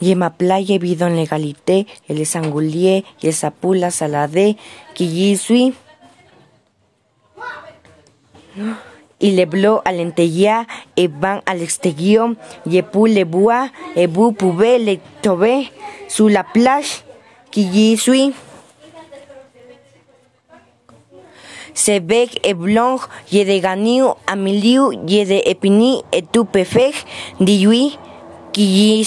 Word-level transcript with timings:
y 0.00 0.14
ma 0.14 0.30
playa 0.30 0.78
bidon 0.78 1.16
legalité, 1.16 1.86
el 2.08 2.24
sangulier, 2.24 3.04
y 3.20 3.28
el 3.28 3.34
sapula 3.34 3.90
salade, 3.90 4.56
qui 4.94 5.04
y 5.06 5.74
y 9.20 9.32
le 9.32 9.46
blo 9.46 9.82
al 9.84 9.96
lenteya 9.96 10.66
e 10.96 11.08
van 11.08 11.42
al 11.46 11.62
exterior 11.62 12.36
y 12.64 12.82
pu 12.82 13.06
le 13.06 13.26
e 13.96 14.06
le 14.78 15.00
trouver 15.22 15.70
sur 16.08 16.30
la 16.30 16.44
plage 16.44 17.02
qui 17.50 17.96
se 21.74 22.00
e 22.42 22.54
blanc 22.54 23.00
y 23.30 23.44
de 23.44 23.60
ganiu 23.60 24.14
amiliu 24.26 24.92
ye 25.06 25.24
de 25.24 25.42
epini 25.46 26.02
et 26.12 26.22
tu 26.30 26.44
pefej 26.44 26.94
qui 28.52 29.04